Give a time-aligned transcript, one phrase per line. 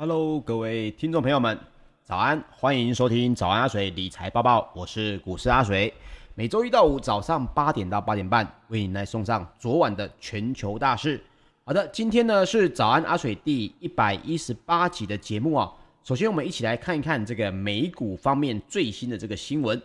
[0.00, 1.58] Hello，各位听众朋友们，
[2.04, 2.40] 早安！
[2.52, 5.92] 欢迎收听早安阿水理财报报，我是股市阿水。
[6.36, 11.20] 每周一到五早上八点到八点半，为您来送上昨晚的全球大事。
[11.64, 15.68] 好的，今天呢是早安阿水第一百一十八集的节目啊。
[16.04, 19.82] 首先，我们一起来看一看这个美股方面最新的这个新闻。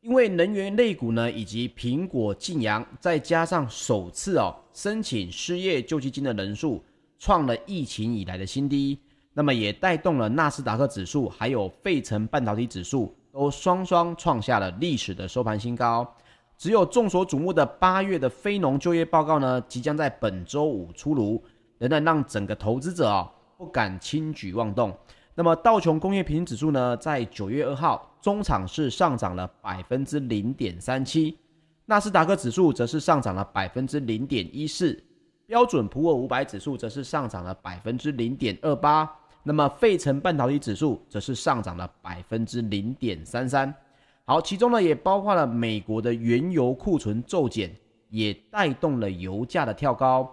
[0.00, 6.84] 因为能源类股呢，以及苹果晋阳，再加上首次哦申请失业救济金的人数
[7.20, 8.98] 创了疫情以来的新低。
[9.38, 16.12] 那么也带动了纳斯达克指数，还有费城半导体指数都双双创下了历史的收盘新高。
[16.56, 21.40] 只有众所瞩目的八月的非农就业报告呢，即将在本周五出炉，
[21.78, 24.92] 仍然让整个投资者啊不敢轻举妄动。
[25.36, 31.38] 那么道琼工业平均指数呢，在九月二号中场是上涨了百分之零点三七，
[31.86, 35.00] 纳斯达克指数则是上涨了百分之零点一四，
[35.46, 39.08] 标准普尔五百指数则是上涨了百分之零点二八。
[39.42, 43.72] 那么，费城半导体指数则是上涨了百分之零点三三。
[44.24, 47.74] 好，其中呢也包括了美国的原油库存骤减，
[48.10, 50.30] 也带动了油价的跳高。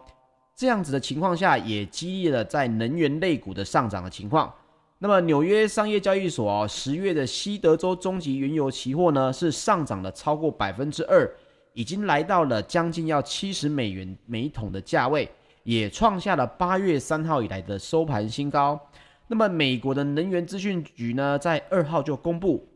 [0.54, 4.54] 这样子的情况下，也激励了在能源类股的上涨的情况。
[4.98, 11.30] 那么，纽约商业交易所哦，十月的西德州中级原油期货呢是上涨了超过百分之二，
[11.74, 15.30] 已经来到了将近要七十美元每桶的价位，
[15.66, 18.80] 也创下了八月三号以来的收盘新高。
[19.28, 22.68] 那么，美国的能源资讯局呢，在二号就公布，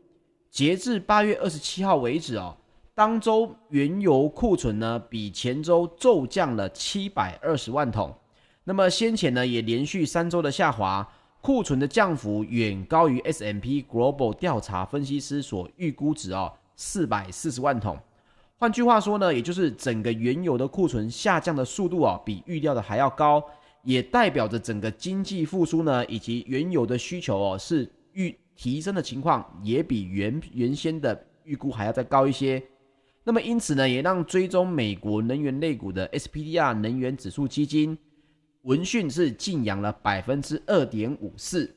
[0.50, 2.56] 截至八月二十七号为止哦，
[2.92, 8.12] 当周原油库存呢，比前周骤降了七百二十万桶。
[8.64, 11.08] 那么先前呢，也连续三周的下滑，
[11.40, 17.96] 库存的降幅远高于 S M P Global 调查分析师所预估值哦，四百四十万桶。
[18.60, 23.42] 换句话说呢，也就是整个原油的库存下降的速度啊，比预料的还要高。
[23.82, 32.62] 也代表着整个经济复苏呢，以及原油的需求哦，是预提升的情况，也比原原先的预估还要再高一些。
[33.24, 37.96] 那么因此呢，也让追踪美国能源类股的 SPDR 能源指数基金，
[38.64, 41.74] 闻讯是劲扬了百分之二点五四。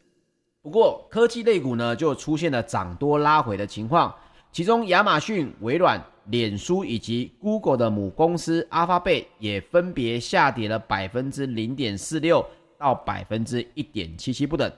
[0.61, 4.13] 不过科技类股呢，就出现了涨多拉回的情况，
[4.53, 6.01] 其中亚马逊、微软。
[6.27, 12.45] 脸书以及 Google 的母公司 Alphabet 也分别下跌了百分之零点四六
[12.77, 14.71] 到百分之一点七七不等。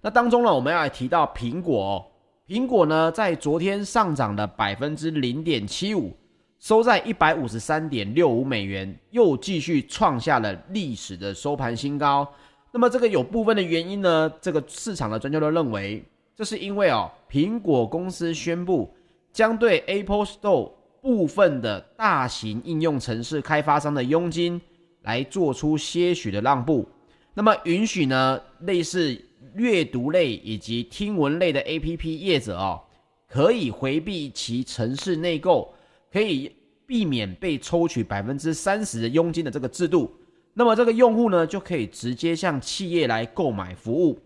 [0.00, 2.04] 那当中呢，我们要来提到苹果哦，
[2.48, 6.16] 苹果呢在昨天上涨了百分之零点七五，
[6.58, 12.26] 收在一百五十三点六五美元，又继续创下了历史的收盘新高。
[12.72, 16.04] 那么这个有部分的原因呢，这个市场的专家都认为，
[16.34, 18.92] 这是因为哦，苹果公司宣布
[19.38, 24.60] 将对 Apple Store 部分的大型应用程式开发商的佣金
[25.02, 26.88] 来做出些许的让步，
[27.34, 29.16] 那么允许呢类似
[29.54, 32.82] 阅读类以及听闻类的 APP 业者哦，
[33.28, 35.72] 可以回避其程式内购，
[36.12, 36.52] 可以
[36.84, 40.12] 避免被抽取百分之三十的佣金的这个制度。
[40.52, 44.18] 那么这个用户呢就可以直接向企业来购买服务。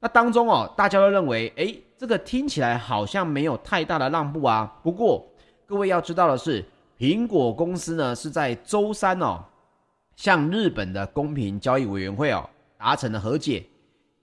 [0.00, 4.70] 那当中哦，大家都认为，诶，这个听起来好像没有太大的让步啊。
[4.82, 5.26] 不过，
[5.64, 6.62] 各位要知道的是，
[6.98, 9.42] 苹果公司呢是在周三哦，
[10.14, 12.46] 向日本的公平交易委员会哦
[12.76, 13.64] 达成了和解，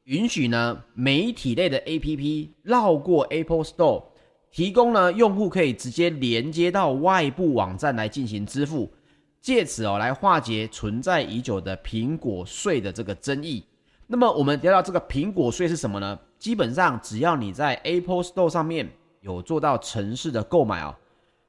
[0.03, 4.03] 允许呢媒体类的 APP 绕过 Apple Store，
[4.51, 8.93] 提供呢用户可以直接连接到外部网站来进行支付，
[9.41, 13.65] 借此哦来化解存在已久的苹果税的这个争议。
[14.05, 16.19] 那么我们聊到这个苹果税是什么呢？
[16.41, 20.95] 基本上只要你在 Apple Store 上面有做到城市的购买哦。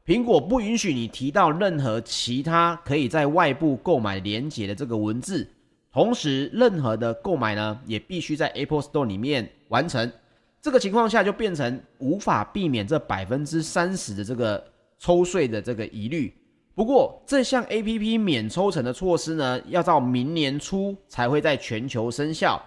[0.05, 5.49] 苹果不允许你提到任何其他可以在外部购买连接的这个文字，
[5.91, 10.13] 同时任何的购买呢，也必须在 Apple Store 里面完成。
[10.61, 14.63] 这个情况下就变成无法避免这百分之三十的这个
[14.99, 16.35] 抽税的这个疑虑。
[16.75, 22.63] 不过这项 APP 免抽成的措施呢，要到明年初才会在全球生效。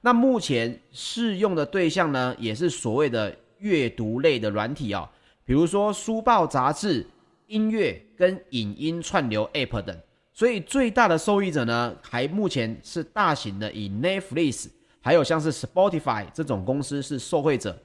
[0.00, 5.08] 那目前适用的对象呢，也是所谓的阅读类的软体哦。
[5.44, 7.06] 比如说书报、杂志、
[7.48, 9.94] 音乐跟影音串流 App 等，
[10.32, 14.68] 所以最大的受益者呢，还目前是大型的以 Netflix，
[15.00, 17.76] 还有像是 Spotify 这种公司是受惠者。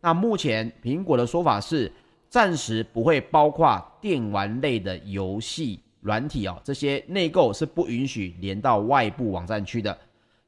[0.00, 1.90] 那目前苹果的说法是，
[2.28, 9.98] 暂时不会包括电玩类的游戏软体哦，这些内购是不允许连到外部网站去的。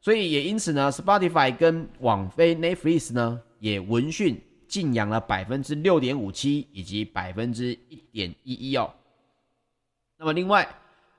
[0.07, 4.41] 所以也因此呢，Spotify 跟网飞 Netflix 呢也闻讯。
[4.69, 8.93] 劲扬了百分之六点五七以及百分之一点一一哦。
[10.17, 10.69] 那么另外，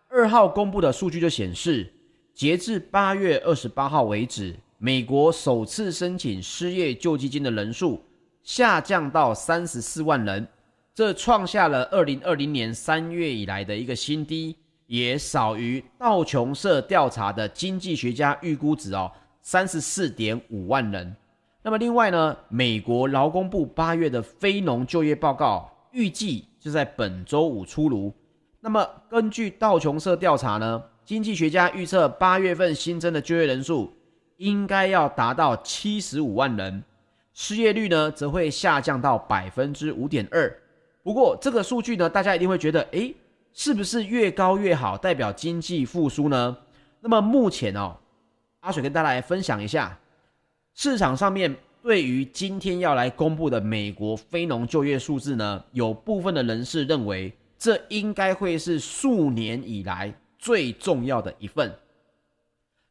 [0.10, 1.92] 二号公布的数据就显示，
[2.34, 8.02] 截至八月二十八号为止，美国首次申请失业救济金的人数
[8.44, 10.48] 下降到三十四万人，
[10.94, 14.56] 这创下了二零二零年三月以来的一个新低，
[14.88, 21.16] 也少于道琼社调查的经济学家预估值哦，三十四点五万人。
[21.62, 28.14] 那么另外呢，美国劳工部八月的非农就业报告预计就在本周五出炉。
[28.62, 33.94] 那么根据道琼社调查呢，经济学家预测八月份新增的就业人数
[34.38, 36.84] 应该要达到七十五万人，
[37.34, 40.54] 失业率呢则会下降到百分之五点二。
[41.04, 43.14] 不过这个数据呢，大家一定会觉得，诶，
[43.58, 46.56] 是不是越高越好，代表经济复苏呢？
[47.00, 47.98] 那么目前哦，
[48.60, 49.98] 阿水跟大家来分享一下。
[50.76, 61.74] 市场上面对于今天要来公布的美国非农就业数字呢，有部分的人士认为，这应该会是数年以来最重要的一份。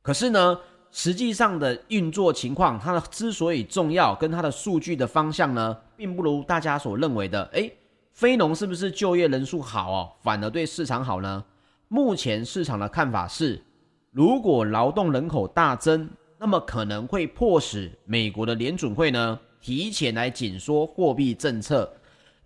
[0.02, 0.58] 可是呢，
[0.90, 7.44] 实际上的运作情况，它的之所以重要，跟它的数据的方向呢，并不如大家所认为的。
[7.52, 7.72] 诶，
[8.16, 11.44] 非农是不是就业人数好哦，反而对市场好呢？
[11.88, 13.62] 目前市场的看法是，
[14.10, 16.08] 如果劳动人口大增，
[16.38, 21.92] 那么可能会迫使美国的联准会呢提前来紧缩货币政策。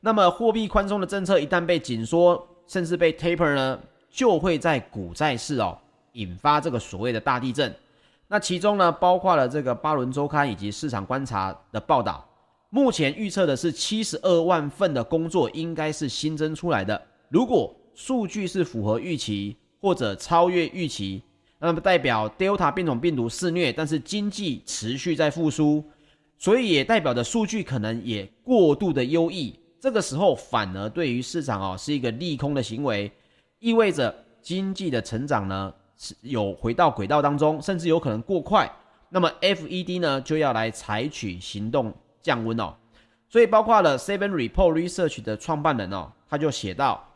[0.01, 3.79] 那么货币宽松的政策一旦被紧缩，甚至被 taper 呢，
[4.11, 5.79] 就会在股债市哦
[6.15, 7.73] 引发这个所谓的大地震。
[8.27, 12.27] 那其中呢，包括了这个巴伦周刊以及市场观察的报道，
[12.71, 17.01] 目前预测的是七十二万份的工作应该是新增出来的。
[17.29, 21.23] 如果数据是符合预期或者超越预期。
[21.63, 25.85] 那么代表 Delta 变种病毒肆虐，但是经济持续在复苏，
[26.39, 29.55] 所以也代表着数据可能也过度的优异。
[29.79, 33.13] 这个时候反而对于市场哦是一个利空的行为，
[33.59, 38.67] 意味着经济的成长呢是有回到轨道当中，甚至有可能过快。
[39.11, 42.75] 那么 FED 呢就要来采取行动降温哦。
[43.29, 47.07] 所以包括了 Seven Report Research 的创办人哦，他就写到。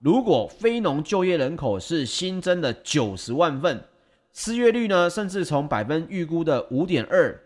[0.00, 3.82] 如果非农就业人口是新增的九十万份，
[4.34, 7.40] 失业率呢，甚至从百分预估的五点二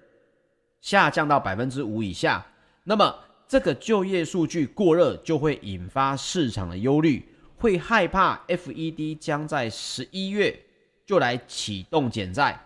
[0.81, 2.45] 下降到百分之五以下，
[2.83, 3.14] 那么
[3.47, 10.59] 这个就业数据过热就会引发市场的忧虑，会害怕 FED 将在十一月
[11.07, 12.59] 就来启动减债，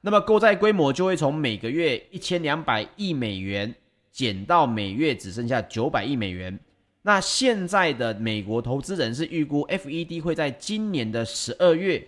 [0.00, 3.74] 那么购债规模就会从每个月一千两百亿美元
[4.12, 6.58] 减到每月只剩下九百亿美元。
[7.02, 12.06] 那现在的美国投资人是预估 FED 会在今年的十二月，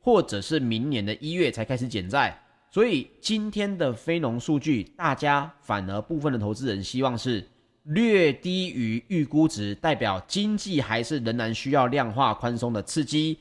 [0.00, 2.38] 或者是明年的一月才开始减债，
[2.70, 7.46] 所以今天的非农数据，大家反而部分的投资人希望是
[7.84, 13.38] 略低于预估值，代表经济还是仍然需要量化宽松的刺激，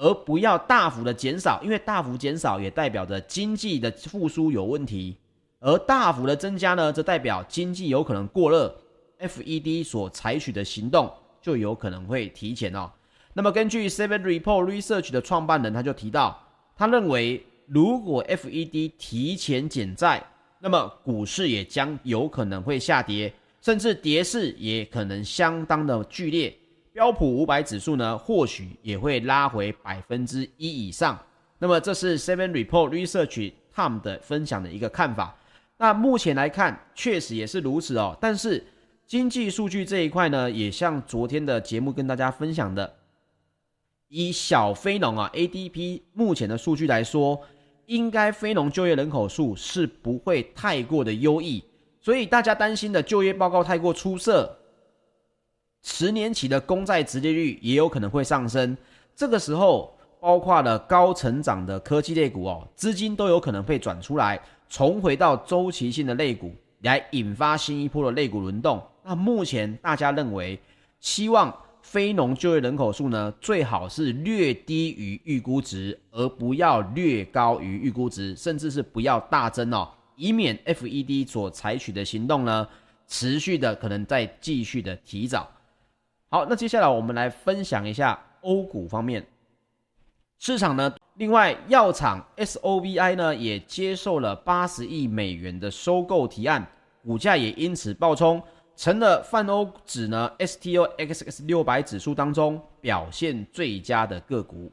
[0.00, 5.14] 而不要大幅的减少，因为大幅减少也代表着经济的复苏有问题，
[5.58, 8.74] 而大幅的增加呢，则代表经济有可能过热。
[9.20, 12.90] FED 所采取的行动就有可能会提前哦。
[13.34, 16.42] 那么根据 Seven Report Research 的创办人，他就提到，
[16.74, 20.26] 他认为如果 FED 提前减债，
[20.58, 23.30] 那么股市也将有可能会下跌，
[23.60, 26.56] 甚至跌势也可能相当的剧烈。
[27.00, 31.18] 标普五百指数呢，或许也会拉回百分之一以上。
[31.58, 35.34] 那么这是 Seven Report Research Tom 的分享的一个看法。
[35.78, 38.14] 那目前来看，确实也是如此哦。
[38.20, 38.62] 但是
[39.06, 42.96] 经济数据这一块呢，也像昨天的节目跟大家分享的，
[44.08, 47.40] 以小非农啊 ADP 目前的数据来说，
[47.86, 51.64] 应该非农就业人口数是不会太过的优异，
[51.98, 54.54] 所以大家担心的就业报告太过出色，
[55.82, 58.76] 十年期的公债殖利率也有可能会上升，
[59.16, 68.82] 这个时候包括了高成长的科技类股哦，资金都有可能被转出来，重回到周期性的类股，来引发新一波的类股轮动。
[69.02, 70.60] 那目前大家认为，
[71.00, 82.68] 希望非农就业人口数呢，最好是略低于预估值，而不要略高于预估值，甚至是不要大增哦，以免 FED 所采取的行动呢，
[83.08, 85.50] 持续的可能再继续的提早。
[86.32, 89.26] 好，那接下来我们来分享一下欧股方面
[90.38, 96.64] 市场呢，另外药厂 S O V I 呢也接受了八十亿美元的收购提案，
[97.02, 98.40] 股价也因此暴冲。
[98.76, 104.70] 成了泛欧指呢，STOXX 六百指数当中表现最佳的个股。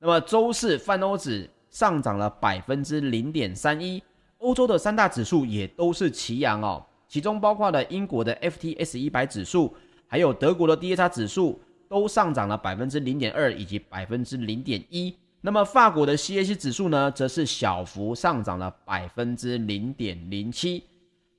[0.00, 4.02] 那么周四泛欧指上涨了百分之零点三一，
[4.38, 9.74] 欧洲的三大指数也都是齐扬哦，其中包括了英国的 F T S 一百指数，
[10.08, 15.14] 还有德国的 DAX 指数都上涨了百分之零点二以及百分之零点一。
[15.40, 20.82] 那么法国的 CAC 指数呢，则是小幅上涨了百分之零点零七。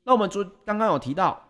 [0.06, 1.46] 那我们昨刚刚有提到，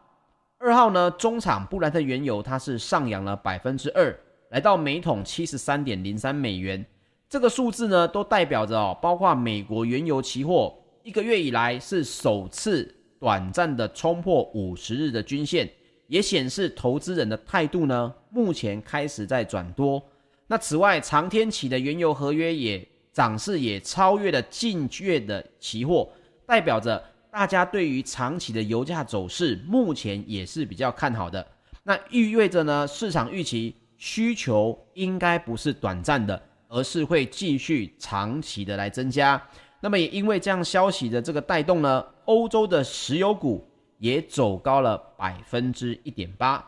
[0.58, 4.18] 二号呢，中场布兰特原油它是上扬了百分之二，
[4.50, 6.84] 来到每桶七十三点零三美元。
[7.30, 15.70] 这个数字呢，都代表着哦，包括美国原油期货一个月以来是首次短暂的冲破五十日的均线，
[16.10, 20.04] 也显示投资人的态度呢，目前开始在转多。
[20.48, 26.10] 那此外，长天期的原油合约也涨势也超越了近月的期货，
[26.46, 27.02] 代表着
[27.32, 31.48] 大家对于长期的油价走势目前也是比较看好的。
[31.84, 36.42] 那意味着呢，市场预期需求应该不是短暂的。
[36.72, 39.42] 而是会继续长期的来增加，
[39.80, 43.68] 那么也因为这样消息的这个带动呢，欧洲的石油股
[44.00, 46.66] 也走高了百分之一点八。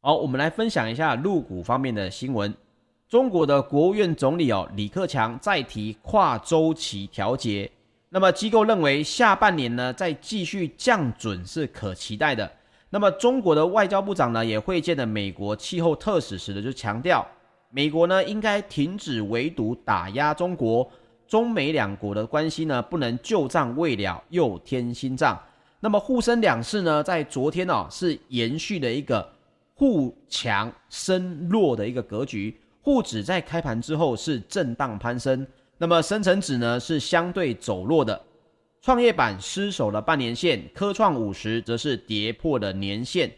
[0.00, 2.54] 好，我们来分享一下入股方面的新闻。
[3.08, 7.70] 中国的国务院总理哦李克强再提跨周期调节，
[8.10, 12.50] 那么机构认为下半年呢再继续降准是可期待的。
[12.90, 17.26] 那么中国的外交部长呢也会见了美国气候特使时的就强调。
[17.70, 20.88] 美国呢，应该停止围堵打压中国，
[21.26, 25.40] 中美两国的关系呢，不能旧账未了又添新账。
[25.80, 29.28] 那么沪深两市呢，在昨天哦，是延续了一个
[29.74, 35.46] 沪强深弱的一个格局，沪指在开盘之后是震荡攀升，
[35.78, 38.20] 那么深成指呢是相对走弱的，
[38.80, 43.30] 创业板失守了半年线，科创五十则是跌破了年线。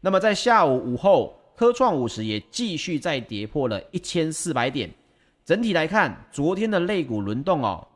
[0.00, 1.38] 那么在下午午后。
[1.54, 4.90] 科创五十也继续再跌破了一千四百点。
[5.44, 7.86] 整体来看，昨天的类股轮动哦，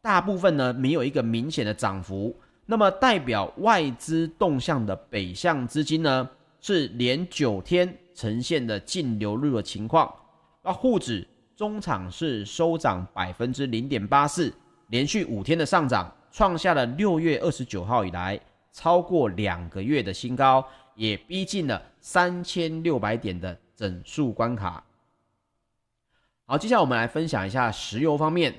[0.00, 2.34] 大部分呢没有一个明显的涨幅。
[2.66, 6.28] 那么代表外资动向的北向资金呢，
[6.60, 10.12] 是连九天呈现的净流入的情况。
[10.62, 11.26] 那沪指
[11.56, 14.52] 中场是收涨百分之零点八四，
[14.88, 18.38] 连续五天的上涨，创下了六月二十九号以来
[18.72, 20.64] 超过两个月的新高。
[20.94, 24.82] 也逼近了三千六百点的整数关卡。
[26.50, 28.50] 好，接下来我们来分享一下石油方面。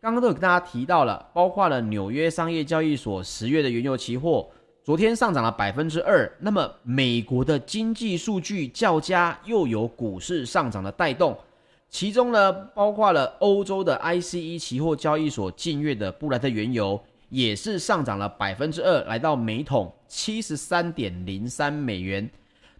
[0.00, 4.50] 刚刚都有跟大家提到了，包括了纽约商业交易所十月的原油期货，
[4.82, 6.28] 昨天上涨了百分之二。
[6.40, 11.38] 那么美国的经济数据较佳，又有股市上涨的带动。
[11.88, 17.00] 其中呢，包括了欧洲的 ICE 期货交易所近月的布兰特原油。
[17.28, 22.28] 也是上涨了百分之二，来到每桶七十三点零三美元。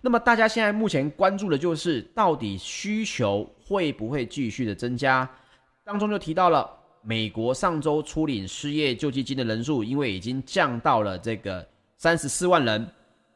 [0.01, 5.29] 那么大家现在目前关注的就是，到底需求会不会继续的增加？
[5.85, 6.71] 当中就提到了，
[7.03, 12.87] 美国上周初领失业救济金的人数，因为已经降到了这个三十四万人。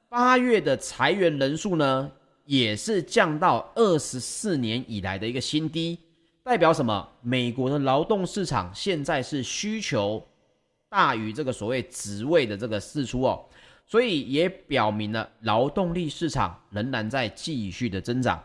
[0.09, 2.11] 八月的裁员人数呢，
[2.45, 5.99] 也是降到二十四年以来的一个新低，
[6.45, 7.09] 代表什么？
[7.23, 10.23] 美国的劳动市场现在是需求。
[10.91, 13.43] 大于这个所谓职位的这个释出哦，
[13.87, 18.43] 所以也表明了劳动力市场仍然在继续的增长。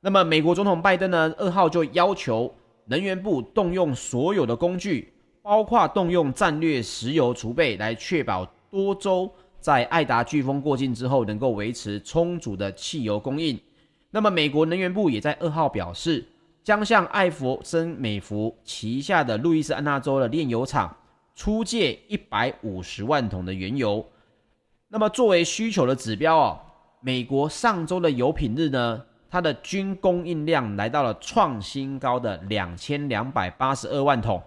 [0.00, 2.54] 那么，美国总统拜登呢，二号就要求
[2.86, 5.12] 能源部动用所有的工具，
[5.42, 13.58] 包括动用战略石油储备，来确保多州在爱达飓风过境之后能够维持充足的汽油供应。
[14.10, 16.24] 那么，美国能源部也在二号表示，
[16.64, 20.96] 将向艾弗森美孚旗下的路易斯安那州的炼油厂。
[21.34, 24.04] 出借一百五十万桶的原油，
[24.90, 26.60] 那么作为需求的指标哦，
[27.00, 34.42] 美国上周的油品日呢，它的均供应量来到了创新高的两千两百八十二万桶。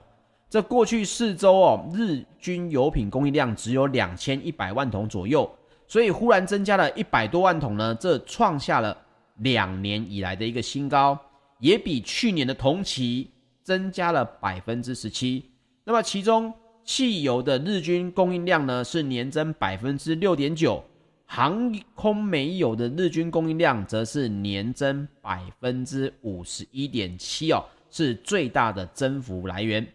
[0.49, 5.49] 这过去四周哦，日均油品供应量只有两千一百万桶左右，
[5.87, 8.97] 所以忽然增加了一百多万桶呢，这创下了
[9.37, 11.17] 两年以来的一个新高，
[11.59, 13.29] 也比去年的同期
[13.61, 15.51] 增加了百分之十七。
[15.83, 16.51] 那么其中，
[16.93, 20.83] 汽油的日均供应量呢是年增百分之六点九，
[21.25, 29.87] 航空煤油的日均供应量则是年增百分之五十一点七哦，是最大的增幅来源。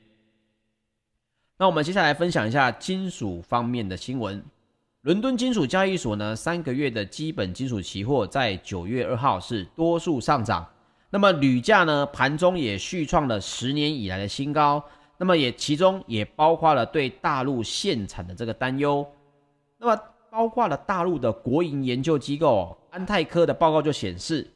[1.58, 4.42] 那我们接下来分享一下金属方面的新闻。
[5.02, 10.66] 伦敦金属交易所呢，三个月的基本金属期货在九月二号是多数上涨，
[11.10, 14.82] 那么铝价呢盘中也续创了十年以来的新高。
[15.18, 19.06] 那么也其中也包括了对大陆限产的这个担忧，
[19.78, 19.98] 那么
[20.30, 24.46] 包括了大陆的国营研究机构安泰科的报告就显示，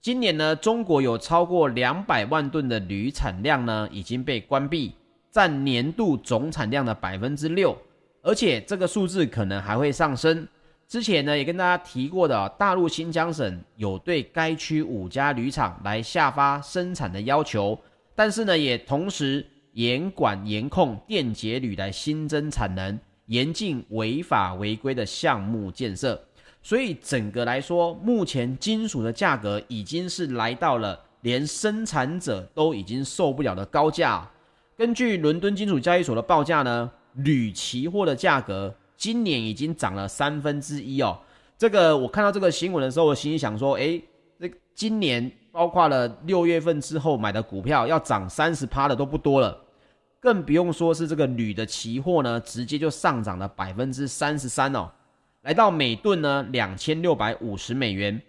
[0.00, 4.94] 今年呢中国有超过两百万吨的铝产量呢已经被关闭，
[5.32, 7.76] 占年度总产量的百分之六，
[8.22, 10.46] 而且这个数字可能还会上升。
[10.86, 17.76] 之前呢也跟大家提过的，大陆新疆省有对该区五家铝厂来下发生产的要求，
[18.14, 19.44] 但是呢也同时
[19.76, 26.18] 严管严控电解铝来新增产能，严禁违法违规的项目建设。
[26.62, 34.26] 所以整个来说，目前金属的价格已经是来到了连生产者都已经受不了的高价。
[34.78, 41.18] 根据伦敦金属交易所的报价呢，铝期货的价格今年已经涨了三分之一哦。
[41.58, 44.02] 这个我看到这个新闻的时候，我心里想说，诶，
[44.40, 49.56] 这今年包括了六月份之后买的股票要涨三十趴的都不多了，
[50.26, 54.90] 更不用说是这个铝的期货呢，直接就上涨了百分之三十三哦。
[55.42, 58.20] 来到每吨呢两千六百五十美元，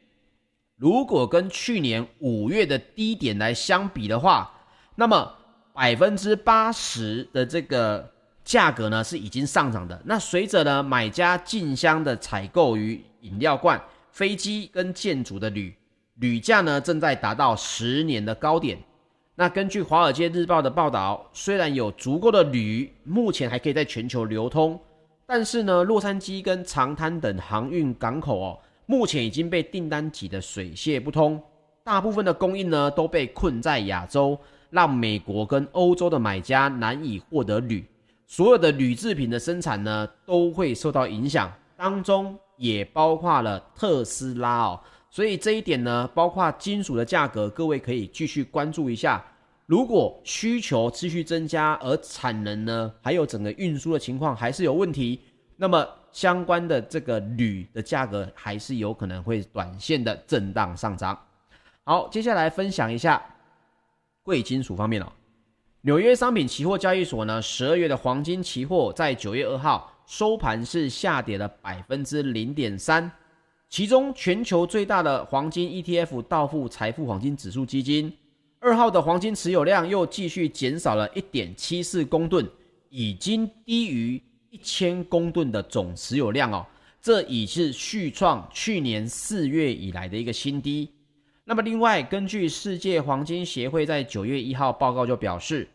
[0.76, 4.48] 如果跟去年五月的低点来相比的话，
[4.94, 5.34] 那么
[5.74, 8.08] 百分之八十的这个
[8.44, 10.00] 价格呢是已经上涨的。
[10.06, 13.82] 那随着呢买家竞相的采购于饮料罐、
[14.12, 15.76] 飞机跟建筑的铝，
[16.20, 18.78] 铝价呢正在达到十年的高点。
[19.40, 24.80] 那根据《华尔街日报》的报道，虽然有足够的铝，目前还可以在全球流通。
[25.28, 31.40] 但是呢，洛杉矶跟长滩等航运港口哦，目前已经被订单挤得水泄不通，
[31.84, 34.36] 大部分的供应呢都被困在亚洲，
[34.72, 37.86] 让美国跟欧洲的买家难以获得铝，
[38.26, 44.80] 所有的铝制品的生产呢都会受到影响，当中也包括了特斯拉哦，
[45.18, 49.26] 所以这一点呢，包括金属的价格，各位可以继续关注一下。
[49.66, 55.20] 如果需求持续增加，而产能呢，还有整个运输的情况还是有问题，
[55.56, 61.20] 那么相关的这个铝的价格还是有可能会短线的震荡上涨。
[61.84, 63.20] 好，接下来分享一下
[64.22, 65.12] 贵金属方面哦。
[65.82, 73.12] 纽约商品期货交易所呢，十二月的黄金期货在九月二号收盘是下跌了百分之零点三，
[73.70, 78.12] 其中全球最大的黄金 ETF 道富财富黄金指数基金。
[78.60, 82.50] 二号的黄金持有量又继续减少了一点七四公吨，
[82.90, 86.66] 已经低于一千公吨的总持有量哦，
[87.02, 90.90] 这已是续创去年四月以来的一个新低。
[91.44, 95.68] 那么，另外根据世界黄金协会在九月一号报告就表示，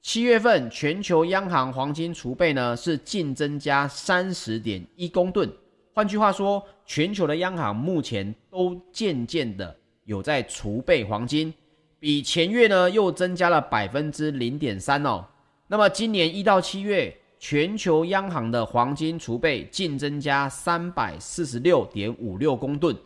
[0.00, 5.52] 七月份全球央行黄金储备呢是净增加三十点一公吨，
[5.92, 11.52] 换句话说，全球的央行目前都渐渐的有在储备黄金。
[11.98, 15.24] 比前月呢又增加了百分之零点三哦。
[15.66, 22.96] 那么今年一到七月，全球央行的黄金储备净增加三百四十六点五六公吨，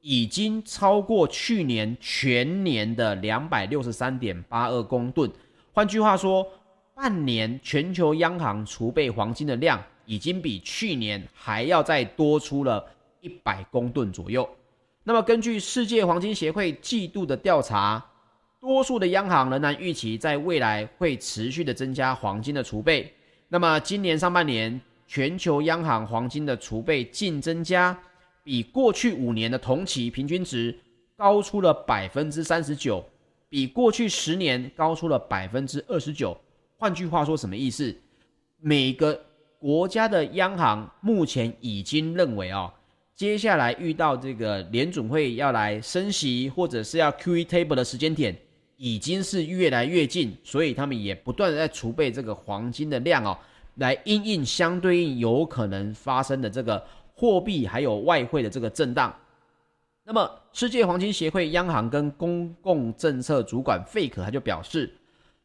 [0.00, 5.30] 已经超过去年全年的两百六十三点八二公吨。
[5.72, 6.46] 换句话说，
[6.94, 12.84] 半年全球央行储备黄金的量已经比去年还要再多出了
[13.20, 14.48] 一百公吨左右。
[15.02, 18.04] 那么根据世界黄金协会季度的调查。
[18.60, 23.12] 多数的央行仍然预期在未来会持续的增加黄金的储备。
[23.48, 27.94] 那么今年上半年，全球央行黄金的储备净增加，
[28.42, 30.74] 比过去五年的同期平均值
[31.14, 33.04] 高出了百分之三十九，
[33.50, 36.34] 比过去十年高出了百分之二十九。
[36.78, 37.94] 换句话说，什么意思？
[38.60, 39.22] 每个
[39.64, 42.70] 国家的央行目前已经认为哦，
[43.14, 48.36] 接下来遇到这个联准会要来升息，或者是要 QE table 的时间点。
[48.76, 53.38] 已经是越来越近，所以他们也不断的在储备这个黄金的量哦，
[53.76, 59.14] 来因应相对应有可能发生的这个货币还有外汇的这个震荡。
[60.04, 64.92] 那么，世界黄金协会央行跟公共政策主管费可他就表示，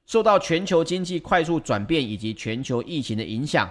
[0.05, 3.69] 受到全球经济快速转变以及全球疫情的影响，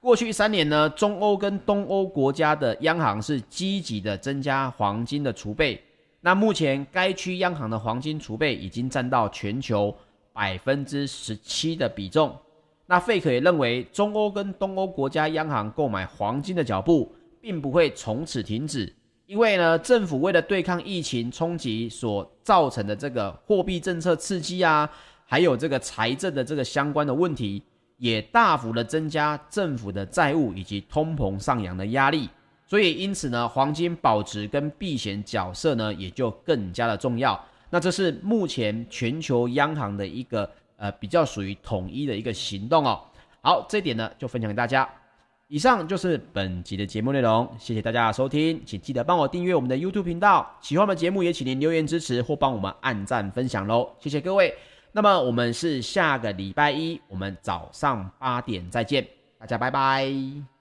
[0.00, 5.82] 过去三年呢，中欧跟东欧国家的央行是积极的增加黄金的储备。
[6.20, 9.94] 那目前该区央行的黄金储备已经占到全球
[10.32, 12.34] 百分之十七的比重。
[12.86, 18.92] 那费可也认为，中欧跟东欧国家央行购买黄金的脚步并不会从此停止，
[19.26, 24.88] 因为呢，政府为了对抗疫情冲击所造成的这个货币政策刺激啊，
[25.26, 27.62] 还有这个财政的这个相关的问题，
[27.98, 32.28] 也大幅的增加政府的债务以及通膨上扬的压力。
[32.66, 37.38] 所以，因此呢，黄金保值跟避险角色呢，也就更加的重要。
[37.70, 43.00] 那这是目前全球央行的一个呃比较属于统一的一个行动哦。
[43.40, 44.88] 好，这点呢就分享给大家。
[45.46, 50.54] 以上就是本集的节目内容，谢谢大家的收听，请记得帮我订阅我们的 YouTube 频道。
[50.60, 54.54] 喜欢我们节目，也请您留言支持或帮我们按赞分享喽，谢谢各位。
[54.98, 59.06] 那么我们是下个礼拜一，我们早上八点再见，
[59.38, 60.57] 大家拜拜。